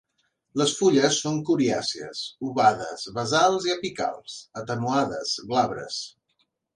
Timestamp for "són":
1.25-1.35